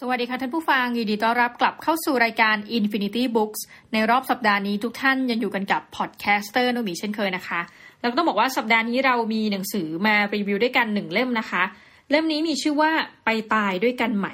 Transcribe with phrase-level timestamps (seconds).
[0.00, 3.60] สวัสดีค่ะท่านผู้ฟังยินดีต้อนรับกลับเข้าสู่รายการ Infinity Books
[3.92, 7.60] ในรอบสัปดาห์นี้ทุกท่านยังอยู่กันกับ podcaster นุมีเช่นเคยนะคะ
[8.00, 11.62] แล้วก็ต้องบอกว่าสัปดาห์นี้เรามีหนังสือมารีวิวด้วยกันหนึ่งเล่มนะคะ
[12.10, 12.90] เล่มนี้มีชื่อว่า
[13.24, 14.28] ไปตายด้วยกันไหม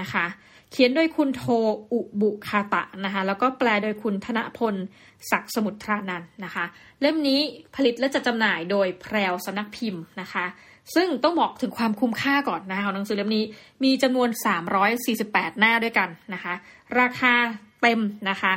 [0.00, 0.26] นะคะ
[0.70, 1.42] เขียนโดยคุณโทอุ
[1.92, 4.74] อุบุคาตะนะคะแล้วก็แปลโดยคุณธนพล
[5.30, 6.64] ศักดิ์สมุทรานันท์นะคะ
[7.00, 7.40] เล่มนี้
[7.76, 10.44] ผลิตและจัดจำหน่ายโดยแพรวสำนักพิมพ์นะคะ
[10.94, 13.44] ซึ่งต้องบอกถึงความคุ้มค่าก่อนนะคะของหนังสือเล่มนี้
[13.84, 14.28] มีจำนวน
[14.94, 16.54] 348 หน้าด้วยกันนะคะ
[17.00, 17.34] ราคา
[17.82, 18.00] เต็ม
[18.30, 18.52] นะคะ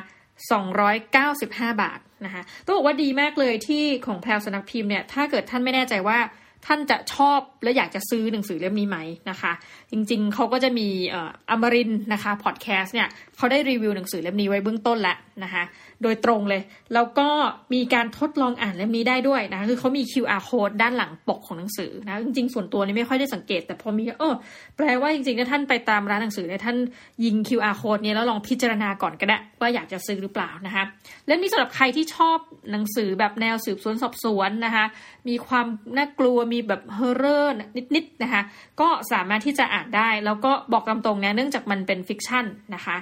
[1.13, 6.19] 295 บาทนะคะต้องบอกว่าดีมากเลยที่ของแพรวสนักพิมพ์เนี่ยถ้าเกิดท่านไม่แน่ใจว่า
[6.65, 8.97] ท่านจะชอบและอยากจะซื้อหนังสือเล่มนี้ไหม
[9.29, 9.51] นะคะ
[9.93, 13.07] จริงๆ เขาก็จะมีเอ่ออมรินนะคะพอดแคสต์เนี่ย
[13.37, 15.63] เขาได้รีวิวหนังสือเล่มนี้ไว้เบื้องต้นแล้วนะคะ
[16.03, 16.61] โดยตรงเลย
[16.93, 17.27] แล้วก็
[17.73, 24.35] มีการทดลองอ่านเล่มนี้ได้ด้วยนะคะคือเขามี QR code ด้านหลังปกของหนังสือนะจริงๆ ส่วนตัวนี่ไม่ค่อยได้สังเกต แต่พอมีเออ
[24.77, 26.77] แปลว่าจริงๆถ้าท่านไปตามร้านหนังสือเนี่ยท่าน
[27.25, 30.83] ยิง QR code เนี้แล้วลองพิจารณาก่อนก็ได้ว่าอยากจะซื้อหรือเปล่านะคะ
[31.25, 32.37] เล่มนี้สำหรับใครที่ชอบ
[32.71, 34.85] หนังสือแบบแนวสืบสวนสอบสวนนะคะ
[35.29, 35.65] มีความ
[35.97, 37.55] น่ากลัวมีแบบ horror
[37.95, 38.41] นิดๆนะคะ
[38.81, 42.97] ก็สามารถที่จะอ่านได้ แล้วก็บอกตามตรงนะเนื่องจากมันเป็น fictionนะคะ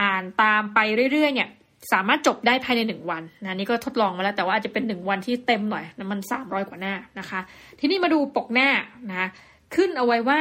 [0.00, 0.78] อ่านตามไป
[1.12, 1.48] เรื่อยๆเนี่ย
[1.92, 7.40] สามารถจบได้ภายในหนึ่งวันนะนี่ก็ทดลองมาแล้วแต่ว่าอาจจะเป็นหนึ่งวันที่เต็มหน่อยนะมันสามร้อยกว่าหน้านะคะ
[7.80, 8.68] ทีนี้มาดูปกหน้า
[9.10, 9.28] นะะ
[9.74, 10.38] ขึ้นเอาไว้ว่า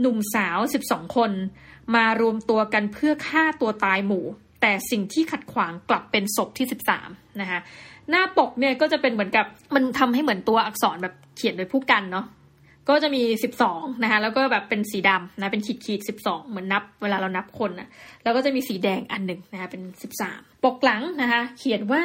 [0.00, 1.30] หนุ่มสาวสิบสองคน
[1.94, 4.24] มารวมตัวกันเพื่อฆ่าตัวตายหมู่
[4.60, 7.08] แต่สิ่งที่ขัดขวางกลับเป็นศพที่สิบสาม
[7.40, 7.60] นะคะ
[8.10, 12.26] หน้าปกเนี่ยก็จะเป็นเหมือนกับมันทำให้เหมือนตัวอักษรแบบเขียนโดยผู้กันเนาะ
[12.88, 13.22] ก็จะมี
[13.62, 17.88] 12นะคะแล้วก็แบบเป็นสีดำนะเป็นขีดขีดๆ12เหมือนนับเวลาเรานับคนนะ
[18.22, 19.82] แล้วก็จะมีสีแดงอันหนึ่งนะคะเป็น
[20.22, 22.02] 13ปกหลังนะคะเขียนว่า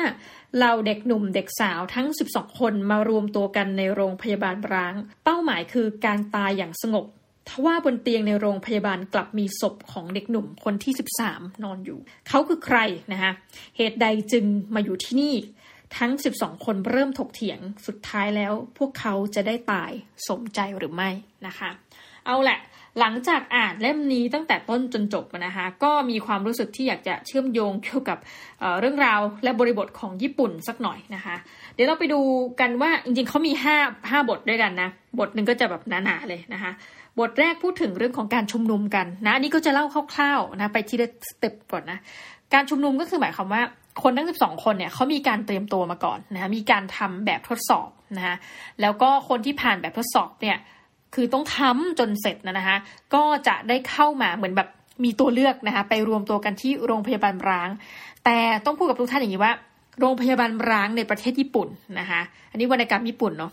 [0.59, 7.05] เราเด็กหนุ่มเด็กสาวทั้ง12คนมารวมตัวกันในโรงพยาบาลร้าง เป้าหมายคือการตายอย่างสงบ
[7.49, 10.93] ทว่าบนเตียงในโรงพยาบาลกลับมีศพของเด็กหนุ่มคนที่
[11.27, 12.77] 13 นอนอยู่ เขาคือใคร
[13.11, 13.31] นะคะ
[13.77, 15.35] เหตุใดจึงมาอยู่ที่นี่
[15.97, 19.91] ทั้ง 12 คนเริ่มถกเถียงสุดท้ายแล้ว พวกเขาจะได้ตาย
[20.29, 21.09] สมใจหรือไม่
[21.47, 21.69] นะคะ
[22.25, 22.59] เอาแหละ
[22.99, 28.17] หลังจากอ่านเล่มนี้ตั้งแต่ต้นจนจบนะคะก็มีความรู้สึกที่อยากจะเชื่อมโยงเกี่ยวกับ
[28.59, 31.35] เเรื่องราวและบริบทของญี่ปุ่นสักหน่อยนะคะ
[31.75, 32.19] เดี๋ยวเราไปดู
[32.59, 36.71] กันว่าจริงๆเขามี5 5บทด้วยกันนะบทหนึ่งก็จะแบบหนาๆเลยนะคะ
[37.19, 41.99] บทแรกพูดถึงเรื่องของการชุมนุมกันนะอันนี้ก็จะเล่าคร่าวๆนะไปทีละสเต็ปก่อนนะ
[42.53, 43.61] การชุมนุมก็คือหมายความว่า
[44.03, 48.35] คนทั้ง 12 คนเนี่ยเขามีการเตรียมตัวมาก่อนนะะมีการทำแบบทดสอบนะคะ
[48.81, 50.57] แล้วก็คนที่ผ่านแบบทดสอบเนี่ย
[51.15, 52.77] คือต้องทำจนเสร็จนะนะคะ
[53.13, 54.69] ก็จะได้เข้ามาเหมือนแบบ
[55.03, 57.69] มีตัวเลือกนะคะไปรวมตัวกันที่โรงพยาบาลร้าง
[58.25, 59.53] แต่ต้องพูดกับทุกท่านอย่างนี้ว่า
[59.99, 61.67] โรงพยาบาลร้างในประเทศญี่ปุ่น
[61.99, 62.21] นะคะ
[62.51, 63.51] อันนี้วรรณกรรมญี่ปุ่นเนาะ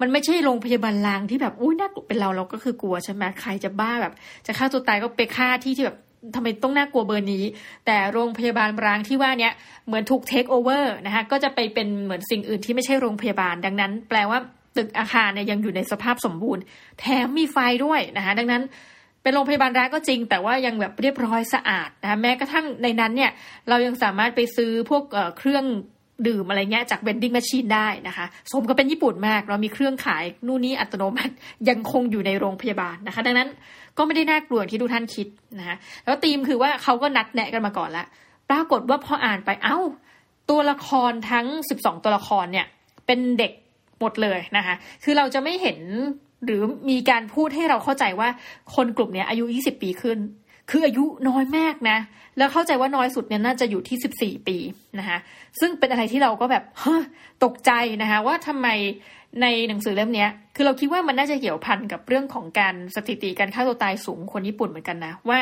[0.00, 4.12] มันไม่ใช่โรงพยาบาลร้างที่แบบอุ้ยน่ากลัวเป็นเราเราก็คือกลัวใช่ไหมใครจะบ้าแบบ
[4.46, 5.98] จะฆ่าตัวตายก็ไปฆ่าที่ที่แบบ
[6.34, 7.44] ทำไมต้องน่ากลัวเบอร์นี้
[7.86, 9.50] แต่โรงพยาบาลร้างที่ว่านี้
[9.86, 14.38] เหมือนถูกเทคโอเวอร์นะคะก็จะไปเป็นเหมือนสิ่งอื่นที่ไม่ใช่โรงพยาบาล ดังนั้น แปลว่า
[14.76, 16.62] ตึกอาคารเนี่ยยังอยู่ในสภาพสมบูรณ์
[17.00, 18.62] แถมมีไฟด้วยนะคะดังนั้น
[19.22, 23.30] เป็นโรงพยาบาลร้างก็จริง แต่ว่ายังแบบเรียบร้อยสะอาดนะคะแม้กระทั่งในนั้นเนี่ย
[23.68, 25.04] เรายังสามารถไปซื้อพวก
[25.38, 25.64] เครื่อง
[26.26, 31.34] ดื่มอะไรเงี้ยจาก vending machine ได้นะคะสมก็เป็นญี่ปุ่นมาก เรามีเครื่องขายนู่นนี่อัตโนมัติ
[31.68, 33.48] ยังคงอยู่ในโรงพยาบาลนะคะ ดังนั้น
[33.98, 35.26] ก็ไม่ได้น่ากลัวอย่างที่ทุกท่านคิด
[35.58, 38.06] นะคะแล้วธีมคือว่าเขาก็นัดแนะกันมาก่อนล้ว
[38.50, 39.78] ปรากฏว่าพออ่านไปเอ้า
[40.50, 41.46] ตัวละครทั้ง
[41.76, 42.66] 12 ตัวละครเนี่ย
[43.06, 43.52] เป็นเด็ก
[44.00, 45.78] หมดเลยนะคะ คือเราจะไม่เห็น
[46.44, 48.28] หรือมีการพูดให้เราเข้าใจว่า
[48.74, 50.18] คนกลุ่มนี้อายุ 20 ปีขึ้น
[50.70, 51.98] คืออายุน้อยมากนะ
[52.38, 54.56] แล้วเข้าใจว่าน้อยสุดเนี่ยน่าจะอยู่ที่ 14 ปี
[54.98, 55.18] นะคะ
[55.60, 57.02] ซึ่งเป็นอะไรที่เราก็แบบเฮ้อ
[57.44, 57.70] ตกใจ
[58.02, 58.68] นะคะว่าทำไม
[59.42, 65.40] ในหนังสือเล่มนี้คือเราคิดว่ามันน่าจะเกี่ยวพันกับเรื่องของการสถิติการฆ่าตัวตายสูงคนญี่ปุ่นเหมือนกันนะว่า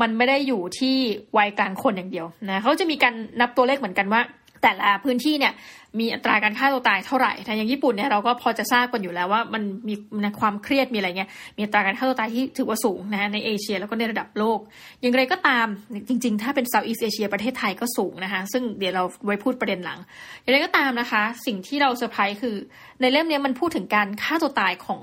[0.00, 0.96] มันไม่ได้อยู่ที่
[1.36, 4.20] วัยกลางคนอย่างเดียวนะเขาจะมีการนับตัวเลขเหมือนกันว่า
[4.66, 5.52] แต่ละพื้นที่เนี่ย
[5.98, 9.94] มีอัตราการฆ่าตัวตายเท่าไหร่ถ้าอย่างญี่ปุ่นเนี่ยเราก็พอจะทราบกันอยู่แล้วว่ามันมี
[10.40, 14.58] ความเครียดมีอะไรเงี้ย มีอัตราการฆ่าตัวตายที่ถือว่าสูงนะในเอเชียแล้วก็ในระดับโลก
[15.00, 15.66] อย่างไรก็ตาม
[16.08, 19.98] จริง ๆ ถ้าเป็นเซาท์อีสเอเชียประเทศไทยก็สูงนะคะซึ่งเดี๋ยวเราไว้พูดประเด็นหลัง
[20.42, 22.56] อย่างไรก็ตามนะคะ สิ่งที่เราเซอร์ไพรส์คือ
[23.00, 25.00] ในเล่มนี้มันพูดถึงการฆ่าตัวตายของ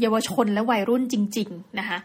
[0.00, 1.98] เยาวชนและวัยรุ่นจริง ๆนะคะ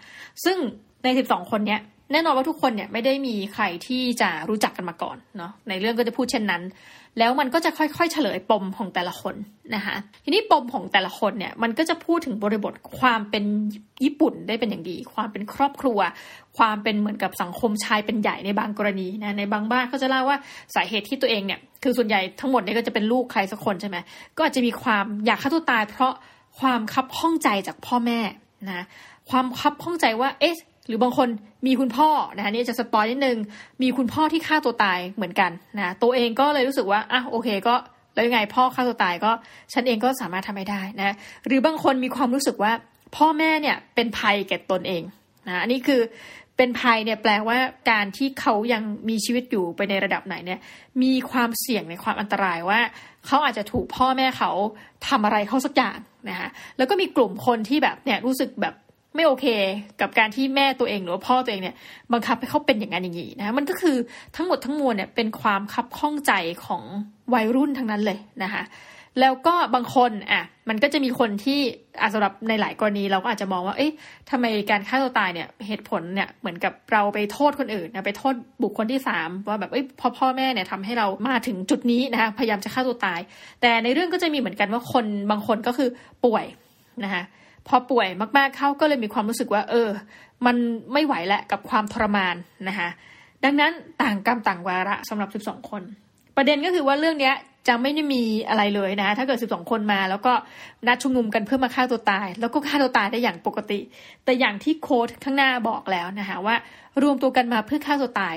[0.45, 0.57] ซึ่ง
[1.03, 6.63] ใน 12 คนเนี้ย แน่นอนว่าทุกคนเนี่ยไม่ได้มีใครที่จะรู้จักกันมาก่อนเนาะในเรื่องก็จะพูดเช่นนั้น
[7.19, 9.35] แล้วมันก็จะค่อยๆ เฉลยปมของแต่ละคน
[9.75, 13.43] นะคะทีนี้ปมของแต่ละคนเนี่ยมันก็จะพูดถึงบริบทความเป็น
[14.03, 15.99] ญี่ปุ่นได้เป็นอย่างดี ความเป็นครอบครัว
[16.57, 20.37] ความเป็นเหมือนกับสังคมชายเป็นใหญ่ในบางกรณีนะในบางบ้านเขาจะเล่าว่า
[20.75, 23.97] สาเหตุที่ตัวเองเนี่ยคือส่วนใหญ่ทั้งหมดเนี่ยก็จะเป็นลูกใครสักคนใช่ไหม
[24.37, 26.13] ก็อาจจะมีความอยากฆ่าตัวตาย เพราะ
[26.59, 28.19] ความคับข้องใจจากพ่อแม่
[28.67, 28.85] นะ
[29.29, 30.55] ความคับข้องใจว่าเอ๊ะ
[30.87, 31.27] หรือบางคน
[31.67, 33.37] มีคุณพ่อนะคะนี่จะสปอยนิดนึง
[33.81, 37.75] มีคุณพ่อที่ฆ่าตัวตายเหมือนกันนะตัวเองก็เลยรู้สึกว่าอะโอเคก็
[38.13, 39.31] แล้วยังไงพ่อฆ่าตัวตายก็
[39.73, 41.15] ฉันเองก็สามารถทำให้ได้นะ
[41.47, 42.71] หรือบางคนมีความรู้สึกว่า
[43.15, 45.03] พ่อแม่เนี่ยเป็นภัยแก่ตนเอง
[45.47, 46.01] นะอันนี้คือ
[46.57, 47.57] เป็นภัยเนี่ยแปลว่า
[47.91, 50.59] การที่เขายังมีชีวิตอยู่ไปในระดับไหนเนี่ย
[51.03, 52.79] มีความเสี่ยงในความอันตรายว่า
[53.25, 54.51] เขาอาจจะถูกพ่อแม่เขา
[55.07, 55.99] ทำอะไรเขาสักอย่าง
[56.29, 58.73] นะคะแล้วก็มีกลุ่มคนที่แบบเนี่ยรู้สึกแบบ
[59.15, 59.45] ไม่โอเค
[60.01, 61.75] กับการที่แม่ตัวเองหรือพ่อตัวเองเนี่ย
[62.13, 63.95] บังคับให้เขาเป็นอย่างนั้นอย่างนี้นะมันก็คือ
[64.35, 66.33] ทั้งหมดทั้งมวลเนี่ยเป็นความคับข้องใจ
[66.65, 66.83] ของ
[67.33, 68.63] วัยรุ่นทั้งนั้นเลยนะคะ
[69.19, 71.59] แล้วก็บางคนอะมันก็จะมีคนที่
[72.01, 73.93] อาสำหรับในหลายกรณีเราก็อาจจะมองว่า เอ๊ะ
[74.29, 78.33] ทำไมการฆ่าตัวตายเนี่ยเหตุผลเนี่ยเหมือนกับเราไปโทษคนอื่นนะไปโทษ
[78.63, 83.19] บุคคลที่สามว่าแบบเอ้ยพอพ่อแม่เนี่ยทำให้เรามาถึงจุดนี้นะคะพยายามจะฆ่าตัวตาย
[83.61, 85.89] แต่ในเรื่องก็จะมีเหมือนกันว่าคนบางคนก็คือ
[86.25, 86.45] ป่วย
[87.03, 87.23] นะคะ
[87.69, 88.07] พอป่วย
[88.37, 89.89] มากๆเข้าก็เลยมีความรู้สึกว่า เออ
[90.45, 90.55] มัน
[90.93, 92.35] ไม่ไหวแล้วกับความทรมาน
[92.67, 92.89] นะคะ
[93.43, 93.71] ดังนั้น
[94.01, 95.81] ต่างกรรมต่างวาระสำหรับ 12 คน
[96.37, 97.33] ประเด็นก็คือว่าเรื่องนี้
[97.67, 100.33] จะไม่ได้มีอะไรเลยนะ ถ้าเกิด 12 คนมาแล้วก็
[100.87, 103.79] นัดชุมนุมกันเพื่อมาฆ่าตัวตาย แล้วก็ฆ่าตัวตายได้อย่างปกติ
[104.25, 106.55] แต่อย่างที่โค้ดข้างหน้าบอกแล้วนะคะว่า
[107.03, 108.35] รวมตัวกันมาเพื่อฆ่าตัวตาย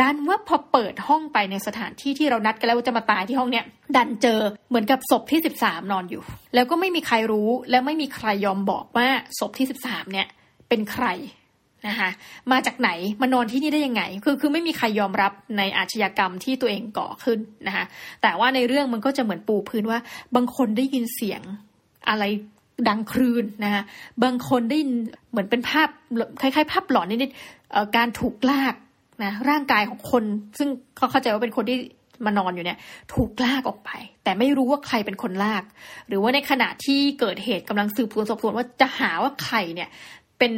[0.00, 3.64] ดันว่าพอเปิดห้องไปในสถานที่ที่เรานัดกันแล้วว่าจะมาตายที่ห้องเนี้ย
[3.96, 6.22] ดันเจอเหมือนกับศพที่ 13 นอนอยู่
[6.54, 9.08] แล้วก็ไม่มีใครรู้และไม่มีใครยอมบอกว่า
[9.38, 10.26] ศพที่ 13 เนี่ย
[10.68, 11.06] เป็นใคร
[11.88, 12.10] นะคะ
[12.52, 17.84] มาจากไหนมานอนที่นี่ได้ยังไง คือคือไม่มีใครยอมรับในอาชญากรรมที่ตัวเองก่อขึ้นนะคะ
[18.22, 19.98] แต่ว่าในเรื่องมันก็จะเหมือนปูพื้นว่า
[20.34, 21.42] บางคนได้ยินเสียง
[22.08, 22.24] อะไร
[22.88, 23.82] ดังครืนนะคะ
[24.24, 24.78] บางคนได้
[25.30, 25.88] เหมือนเป็นภาพ
[26.40, 28.74] คล้ายๆ ภาพหลอนนิดๆการถูกลาก
[29.22, 30.24] นะร่างกายของคน
[30.58, 31.78] ซึ่งเขาเข้าใจว่าเป็นคนที่
[32.24, 32.78] มานอนอยู่เนี่ย
[33.12, 33.90] ถูกลากออกไป
[34.24, 35.64] แต่ไม่รู้ว่าใครเป็นคนลาก
[36.08, 39.88] หรือว่าในขณะที่เกิดเหตุกำลังสืบสวนสอบสวนว่าจะหาว่าใครเนี่ย
[40.38, 40.52] เป็น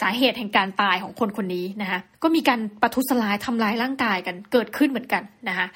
[0.00, 5.66] สาเหตุแห่งการตายของคนคนนี้นะคะก็มีการประทุษร้ายทำลายร่างกายกันเกิดขึ้นเหมือนกันนะคะ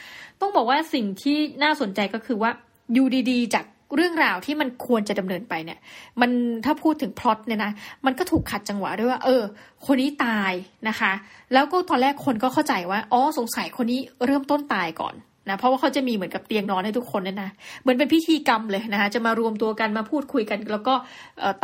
[0.41, 2.51] ต้องบอกว่าสิ่งที่น่าสนใจก็คือว่า
[2.93, 3.65] อยู่ดีๆ จาก
[3.95, 5.79] เรื่องราวที่มันควรจะดำเนินไปเนี่ย
[6.21, 6.31] มัน
[6.65, 7.73] ถ้าพูดถึงพล็อตเนี่ยนะ
[8.07, 9.43] มันก็ถูกขัดจังหวะด้วยว่า เออ
[9.87, 10.53] คนนี้ตาย
[10.89, 11.13] นะคะ
[11.53, 15.15] แล้วก็ตอนแรกคนก็เข้าใจว่าอ๋อสงสัยคนนี้เริ่มต้นตายก่อน
[15.51, 17.51] นะเพราะว่าเขาจะมีเหมือนกับเตียงนอนให้ทุกคนเนี่ยนะ
[17.83, 20.95] เหมือนเป็นพิธีกรรมเลยนะคะจะมารวมตัวกันมาพูดคุยกัน แล้วก็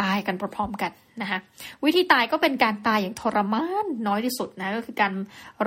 [0.03, 0.93] ตายกันพร้อมๆกัน
[1.23, 1.39] นะคะ
[1.85, 5.13] วิธีตายก็เป็นการตายอย่างทรมานน้อยที่สุดนะก็คือการ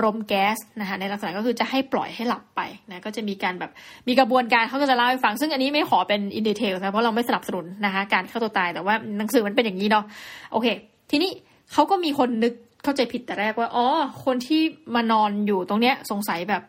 [0.02, 3.70] รมแก๊สนะคะในลักษณะก็คือจะให้ปล่อยให้หลับไปนะก็จะมีการแบบ
[4.08, 10.04] มีกระบวนการเขาก็จะเล่าให้ฟัง ซึ่งอันนี้ไม่ขอเป็นอินดีเทลนะเพราะเราไม่สนับสนุนนะคะการฆ่าตัวตายแต่ว่าหนังสือมันเป็นอย่างนี้เนาะ
[10.52, 10.66] โอเค
[11.10, 11.30] ทีนี้
[11.72, 13.86] เขาก็มีคนนึกเข้าใจผิดแต่แรกว่าอ๋อ
[14.24, 14.62] คนที่
[14.94, 16.62] มานอนอยู่ตรงเนี้ยสงสัยแบบ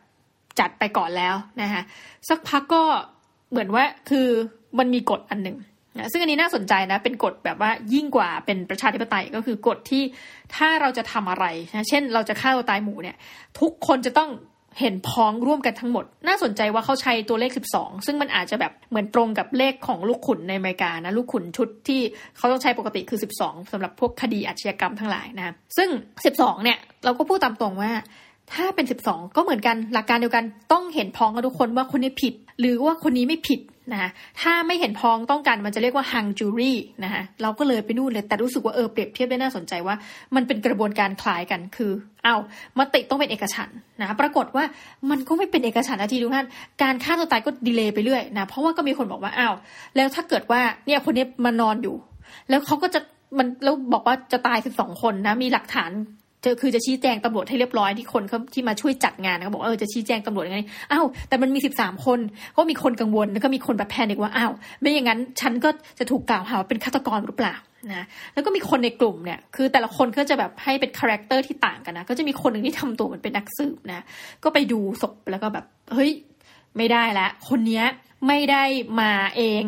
[0.59, 1.81] จัดไปก่อนแล้วนะคะ
[2.29, 2.83] สักพักก็
[3.51, 4.27] เหมือนว่าคือ
[4.79, 5.57] มันมีกฎอันหนึ่ง
[5.97, 10.03] นะซึ่งอันนี้น่าสนใจนะ เป็นกฎแบบว่ายิ่งกว่าเป็นประชาธิปไตยก็คือกฎที่
[10.55, 11.45] ถ้าเราจะทำอะไร
[11.75, 13.17] นะเช่น เราจะฆ่าตัวตายหมูเนี่ย
[13.59, 14.31] ทุกคนจะต้อง
[14.79, 22.01] เห็นพ้องร่วมกันทั้งหมด น่าสนใจว่าเขาใช้ตัวเลข 12 ซึ่งมันอาจจะแบบเหมือนตรงกับเลขของลูกขุนในอเมริกานะลูกขุนชุดที่
[22.37, 25.89] เขาต้องใช้ปกติคือ 12สำหรับพวกคดีอาชญากรรมทั้งหลายนะซึ่ง
[26.25, 27.91] 12 เนี่ยเราก็พูดตามตรงว่า
[28.53, 33.59] ถ้าเป็น12ก็เหมือนกันหลักการเดียวกันต้องเห็นพ้องกันทุกคนว่าคนนี้ผิด หรือว่าคนนี้ไม่ผิด
[33.91, 34.09] นะคะ
[34.41, 39.95] ถ้าไม่เห็นพ้องต้องกันมันจะเรียกว่าฮังจูรี่นะคะเราก็เลยไปนู่นเลยแต่รู้สึกว่าเออเปรียบเทียบได้น่าสนใจว่า
[40.35, 41.91] มันเป็นกระบวนการคล้ายกันคือ
[42.23, 42.35] เอา
[42.79, 43.69] มติต้องเป็นเอกฉัน
[44.01, 44.63] นะปรากฏว่า
[45.09, 46.47] มันก็ไม่เป็นเอกฉันนาทีทุกท่าน
[46.83, 49.55] การฆ่าตัวตายก็ดีเลย์ไปเรื่อยนะเพราะว่าก็มีคนบอกว่าอ้าว
[49.95, 51.95] แล้วถ้าเกิดว่าเนี่ยคนนี้มานอนอยู่
[52.49, 52.99] แล้วเขาก็จะ
[53.37, 55.91] มันแล้วบอกว่าจะตายสิบสองคนนะมีหลักฐาน
[56.43, 60.59] จะคือจะชี้แจงตำรวจให้เรียบร้อยที่คนเขาที่มาช่วยจัดงานนะบอกเออจะชี้แจงตำรวจยังไง
[60.91, 62.19] อ้าวแต่มันมีสิบสามคน
[62.57, 65.69] ก็มีคนกังวลแล้วก็มีคนแบบ panic ว่าอ้าวไม่อย่างนั้นฉันก็
[65.99, 67.55] จะถูกกล่าวหาเป็นฆาตกรหรือเปล่า
[67.93, 74.01] นะแล้วก็มีคนในกลุ่มเนี่ยคือแต่ละคนก็จะแบบให้เป็น character ที่ต่างกันนะก็จะมีคนหนึ่งที่ทำตัวเหมือนเป็นนักสืบนะ
[74.43, 76.11] ก็ไปดูศพแล้วก็แบบเฮ้ย
[76.77, 77.85] ไม่ได้ละ คนเนี้ย
[78.27, 78.63] ไม่ได้
[79.01, 79.63] มาเอง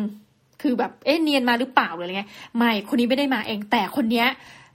[0.62, 4.26] คือแบบเอ๊ะเนียนมาหรือเปล่าหรืออะไรเงี้ยไม่คนนี้ไม่ได้มาเองแต่คนเนี้ย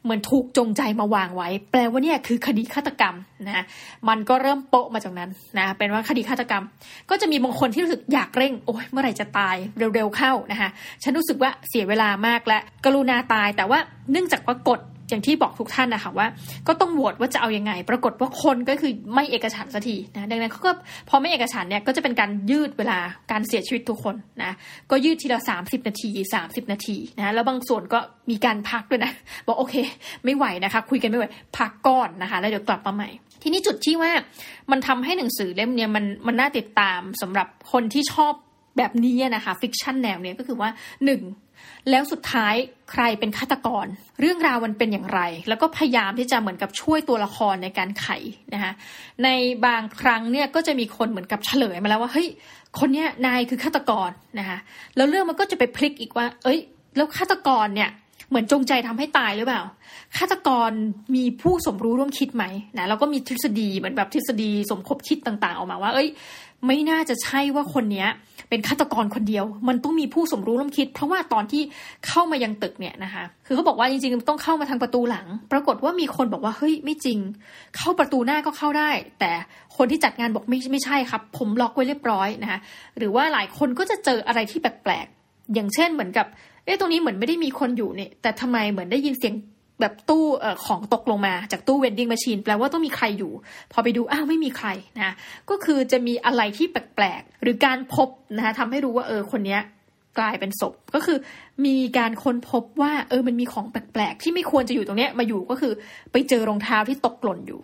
[0.04, 3.16] เหมือนถูกจงใจมาวางไว้ แปลว่าเนี่ยคือคดีฆาตกรรม
[3.48, 3.66] นะ
[4.10, 6.64] มันก็เริ่มโปะมาจากนั้นนะเป็นว่าคดีฆาตกรรม
[7.10, 9.56] ก็จะมีบางคนที่รู้สึกอยากเร่ง โอ้ยเมื่อไหร่จะตาย
[9.96, 10.70] เร็วๆเข้านะคะ
[11.04, 13.80] ฉันรู้สึกว่าเสียเวลามากและกรุณาตายแต่ว่า
[14.12, 14.80] เนื่องจากว่ากฎ
[15.10, 16.28] อย่างที่บอกทุกท่านนะคะว่า
[16.68, 20.72] ก็ต้องโหวตว่าจะเอาอยัางไง ปรากฏว่าคนก็คือไม่เอกฉันสักทีนะดังนั้นเขาก็
[21.10, 22.98] พอไม่เอกฉันเนี่ยก็จะเป็นการยืดเวลา
[23.32, 24.52] การเสียชีวิตทุกคนนะ
[24.92, 26.10] ก็ยืดทีละ30นาที
[26.42, 28.00] 30นาทีนะแล้วบางส่วนก็
[28.30, 29.12] มีการพักด้วยนะ
[29.48, 29.76] บอกโอเค
[30.26, 31.26] ไม่ไหวนะคะ คุยกันไม่ไหว
[31.58, 33.10] พักก่อนนะคะ แล้วเดี๋ยวกลับมาใหม่
[33.44, 34.12] ทีนี้จุดที่ว่า
[34.72, 38.34] มันทำให้หนังสือเล่มเนี้ยมันมันน่าติดตามสำหรับคนที่ชอบ
[38.78, 40.70] แบบนี้นะคะฟิกชันแนวเนี้ยก็คือว่า
[41.06, 41.22] หนึ่ง
[41.90, 42.56] แล้วสุดท้าย
[42.92, 43.86] ใครเป็นฆาตกร
[44.20, 48.08] เรื่องราวมันเป็นอย่างไร แล้วก็พยายามที่จะเหมือนกับช่วยตัวละครในการไข
[48.54, 48.72] นะคะ
[49.24, 49.30] ใน
[49.66, 52.28] บางครั้งเนี่ยก็จะมีคนเหมือนกับเฉลยมาแล้วว่าเฮ้ย
[52.80, 54.60] คนเนี้ยนายคือฆาตกรนะคะ
[54.96, 56.60] แล้วเรื่องมันก็จะไปพลิกอีกว่า เอ้ย
[56.96, 57.90] แล้วฆาตกรเนี่ย
[58.30, 59.62] เหมือนจงใจทำให้ตายหรือเปล่า
[60.18, 60.72] ฆาตกร
[61.16, 62.46] มีผู้สมรู้ร่วมคิดไหม
[62.78, 66.08] นะ แล้วก็มีทฤษฎีเหมือนแบบทฤษฎีสมคบคิดต่างๆ ออกมาว่า เอ้ย
[66.68, 68.10] ไม่น่าจะใช่ว่าคนเนี้ย
[68.50, 71.62] เป็นฆาตกรคนเดียว มันต้องมีผู้สมรู้ร่วมคิด เพราะว่าตอนที่
[72.08, 77.20] เข้ามายังตึกเนี่ยนะคะ คือเขาบอกว่าจริงๆต้องเข้ามาทางประตูหลัง ปรากฏว่ามีคนบอกว่าเฮ้ยไม่จริง
[77.78, 78.90] เข้าประตูหน้าก็เข้าได้
[79.20, 79.32] แต่
[79.78, 82.60] คนที่จัดงานบอกไม่ไม่ใช่ครับ ผมล็อกไว้เรียบร้อยนะคะ
[82.98, 86.28] หรือว่าหลายคนก็จะเจออะไรที่แปลกๆอย่างเช่นเหมือนกับ
[86.66, 89.36] เอ๊ะตรงนี้เหมือนไม่ได้มีคนอยู่เนี่ย แต่ทำไมเหมือนได้ยินเสียง
[89.80, 93.32] แบบตู้อของตกลงมาจากตู้เวนดิ้งมาชีนแปลว่าต้องมีใครอยู่
[93.72, 94.68] พอไปดูอ้าวไม่มีใคร
[94.98, 95.14] นะ
[95.50, 99.62] ก็คือจะมีอะไรที่แปลกๆ หรือการพบนะคะทำให้รู้ว่าเออคนเนี้ย
[100.20, 101.18] กลายเป็นศพก็คือ
[101.66, 105.74] มีการค้นพบว่าเออมันมีของแปลกๆ ที่ไม่ควรจะอยู่ตรงเนี้ยมาอยู่ก็คือ
[106.12, 107.60] ไปเจอรองเท้าที่ตกหล่นอยู่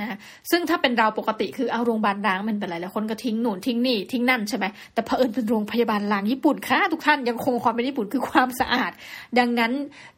[0.00, 0.16] นะ
[0.50, 4.64] ซึ่งถ้าเป็นเราปกติคือเอาโรงพยาบาลล้างมันเป็นไรแล้วคนก็ทิ้งหนุนทิ้งนี่ทิ้งนั่นใช่ไหม
[4.94, 8.90] แต่เผอิญเป็นโรงพยาบาลล้างญี่ปุ่นค่ะทุกท่านยังคงความเป็นญี่ปุ่นคือความสะอาด
[9.38, 9.72] ดังนั้น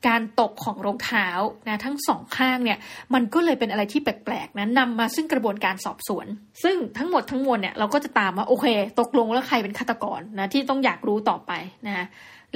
[0.08, 1.28] การตกของรองเท้า
[1.68, 2.78] นะทั้งสองข้างเนี่ย
[3.14, 6.26] มันก็เลยเป็นอะไรที่แปลกๆนะนำมาซึ่งกระบวนการสอบสวน
[6.62, 8.66] ซึ่งทั้งหมดทั้งมวลเนี่ยเราก็จะตามว่าโอเค
[9.00, 11.52] ตกลงแล้วใครเป็นฆาตกรนะที่ต้องอยากรู้ต่อไป
[11.88, 12.06] นะ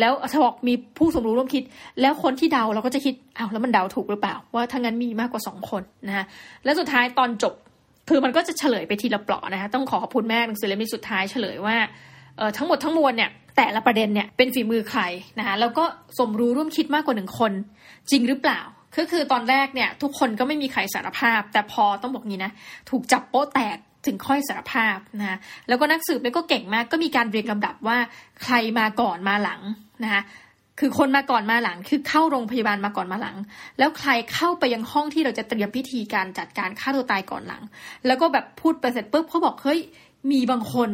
[0.01, 1.63] แล้วถ้าบอกมีผู้สมรู้ร่วมคิด
[2.01, 6.25] แล้วคนที่เดาเราก็จะคิดอ้าวแล้วมันเดาถูกหรือเปล่า ว่าถ้างั้นมีมากกว่าสองคนนะฮะ
[6.65, 7.55] แล้วสุดท้ายตอนจบ
[8.09, 11.77] คือมันก็จะเฉลยไปทีละเปลาะนะคะต้องขอขอบคุณแม่หนังสือเล่มนี้สุดท้ายเฉลยว่า
[12.37, 15.03] เออทั้งหมดทั้งมวลเนี่ยแต่ละประเด็นเนี่ยเป็นฝีมือใคร
[15.39, 15.85] นะคะแล้วก็
[16.19, 17.53] สมรู้ร่วมคิดมากกว่าหนึ่งคน
[18.11, 18.61] จริงหรือเปล่า
[18.99, 22.53] ก็คือตอนแรกเนี่ยทุกคนก็ไม่มีใครสารภาพ แต่พอต้องบอกงี้นะ
[22.91, 27.99] ถูกจับโป๊ะแตกถึงค่อยสารภาพนะแล้วก็นักสืบเนี่ยก็เก่งมากก็มีการเรียงลำดับว่า
[28.43, 29.61] ใครมาก่อนมาหลัง
[30.03, 30.23] นะคะ
[30.81, 33.37] คือคนมาก่อนมาหลัง คือเข้าโรงพยาบาลมาก่อนมาหลัง
[33.79, 37.63] แล้วใครเข้าไปยังห้องที่เราจะเตรียมพิธีการจัดการฆ่าตัวตายก่อนหลัง
[38.07, 39.81] แล้วก็แบบพูดไปเสร็จปุ๊บเขาบอกเฮ้ย
[40.31, 40.91] มีบางคน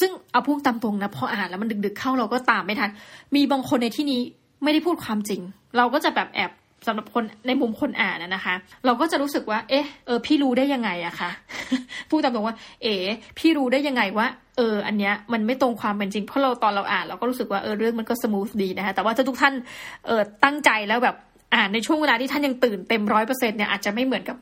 [0.00, 2.90] ซึ่งเอาพูดตามตรงนะพออ่านแล้วมันดึกๆเข้าเราก็ตามไม่ทัน
[3.34, 4.20] มีบางคนในที่นี้
[4.62, 5.40] ไม่ได้พูดความจริง
[5.76, 6.50] เราก็จะแบบแอบ
[6.86, 8.54] สำหรับคนในมุมคนอ่านนะคะ
[8.86, 11.30] เราก็จะรู้สึกว่า เอ๊ะเออพี่รู้ได้ยังไงอะคะ
[12.10, 12.94] พูดตามตรงว่า เอ๋
[13.38, 14.26] พี่รู้ได้ยังไงว่า
[14.56, 19.54] เออ อันเนี้ยมันไม่ตรงความเป็นจริง เพราะเราตอนเราอ่านเราก็รู้สึกว่าเออเรื่องมันก็ smooth ดีนะคะแต่ว่าถ้าทุกท่าน
[20.06, 21.16] เออตั้งใจแล้วแบบ
[21.54, 24.36] อ่านในช่วงเวลาที่ท่านยังตื่นเต็มร้อยเปอร์เซ็นเนี่ยอาจจะไม่เหมือนกับ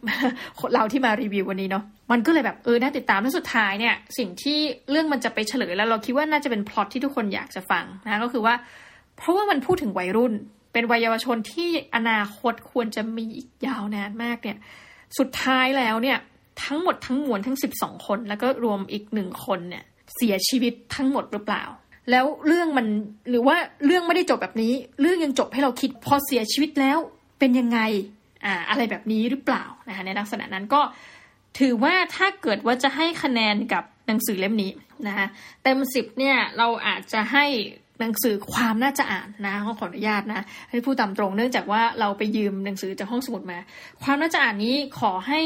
[0.75, 4.59] เราที่มารีวิววันนี้เนาะมันก็เลยแบบเออน่าติดตามแล้วสุดท้ายเนี่ยสิ่งที่
[4.91, 8.55] เรื่องมันจะไปเฉลยแล้วเราคิดว่าน่าจะเป็นพล็อตที่ทุกคนอยากจะฟังนะก็คือว่า
[9.17, 10.33] เพราะว่ามันพูดถึงวัยรุ่น
[10.73, 14.59] เป็นวัยเยาวชนที่อนาคตควรจะมีอีกยาวนานมากเนี่ย
[15.19, 16.19] สุดท้ายแล้วเนี่ย
[16.65, 19.85] ทั้งหมดทั้งมวลทั้งสิบสองคน แล้วก็รวมอีกหนึ่งคนเนี่ย
[20.17, 21.65] เสียชีวิตทั้งหมดหรือเปล่า
[22.11, 22.87] แล้วเรื่องมัน
[23.31, 26.99] หรือว่าเรื่องไม่ได้จบแบบนี้ เรื่องยังจบให้เราคิดพอเสียชีวิตแล้ว
[27.39, 27.79] เป็นยังไง
[28.45, 30.81] อ่าอะไรแบบนี้หรือเปล่านะคะในลักษณะนั้นก็
[31.59, 34.73] ถือว่าถ้าเกิดว่าจะให้คะแนนกับหนังสือเล่มนี้
[35.07, 35.27] นะคะ
[35.63, 37.45] เต็มสิบเนี่ยเราอาจจะให้
[38.01, 43.59] หนังสือความน่าจะอ่านนะขออนุญาตนะให้พูดตามตรงเนื่องจากว่าเราไปยืมหนังสือจากห้องสมุดมา
[44.03, 45.41] ความน่าจะอ่านนี้ขอให้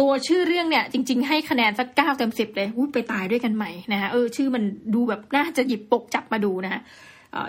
[0.00, 4.62] ตัวชื่อเรื่องเนี่ยจริง ๆ ให้คะแนนสักเก้าเต็มสิบเลยไปตายด้วยกันใหม่นะคะเออชื่อมัน
[4.94, 6.82] ดูแบบน่าจะหยิบปกจับมาดูนะ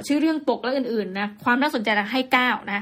[0.08, 2.82] ชื่อเรื่องปกและอื่นๆนะความน่าสนใจเราให้เก้านะ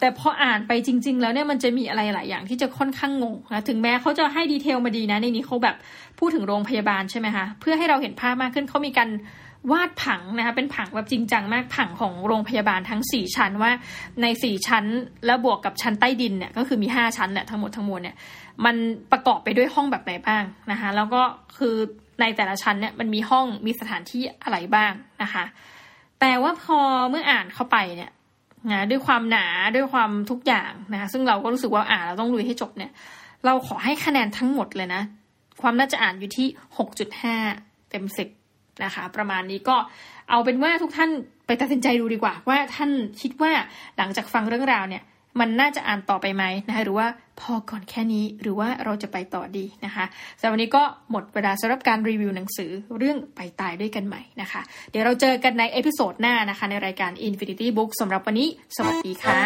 [0.00, 5.76] แต่พออ่านไปจริง ๆ แล้วเนี่ยมันจะมีอะไรหลายอย่างที่จะค่อนข้างงงนะถึงแม้เขาจะให้ดีเทลมาดีนะในนี้เขาแบบ
[6.18, 9.08] พูดถึงโรงพยาบาลใช่ไหมคะเพื่อให้เราเห็นภาพมากขึ้นเขามีการ
[9.72, 13.72] วาดผังนะคะเป็นผังแบบจริงจังมากผังของโรงพยาบาลทั้งสี่ชั้นว่า
[14.22, 14.84] ในสี่ชั้น
[15.26, 18.16] แล้วบวกกับชั้นใต้ดินเนี่ยก็คือมีห้าชั้นเนี่ยทั้งหมดทั้งมวลเนี่ย
[18.64, 18.76] มัน
[19.12, 21.22] ประกอบไปด้วยห้องแบบไหนบ้างนะคะแล้วก็
[21.58, 21.74] คือ
[22.20, 24.92] ในแต่ละชั้นเนี่ยมันมีห้องมีสถานที่อะไรบ้าง
[25.22, 25.44] นะคะ
[26.20, 26.78] แต่ว่าพอ
[27.10, 28.10] เมื่ออ่านเข้าไปเนี่ย
[28.72, 32.92] นะด้วยความหนาด้วยความทุกอย่างนะคะซึ่งเราก็รู้สึกว่าอ่านเราต้องลุยให้จบเนี่ย
[33.44, 35.02] เราขอให้คะแนนทั้งหมดเลยนะ
[35.62, 36.46] ความน่าจะอ่านอยู่ที่
[36.78, 37.36] หกจุดห้า
[37.90, 38.28] เต็มสิบ
[38.84, 39.76] นะคะ ประมาณนี้ก็
[40.30, 41.10] เอาเป็นว่าทุกท่าน
[41.46, 42.90] ไปตัดสินใจดูดีกว่า ว่าท่าน
[43.20, 43.52] คิดว่า
[43.96, 45.02] หลังจากฟังเรื่องราวเนี่ย
[45.40, 47.08] มันน่าจะอ่านต่อไปไหมนะคะหรือว่า
[47.40, 50.04] พอก่อนแค่นี้หรือว่าเราจะไปต่อดีนะคะ
[50.40, 59.40] สำหรับวันนี้ก็หมดเวลาสำหรับการรีวิวหนังสือเรื่องไปตายด้วยกันไหมนะคะ เดี๋ยวเราเจอกันใน episode หน้านะคะในรายการ Infinity Book สำหรับวันนี้ สวัสดีค่ะ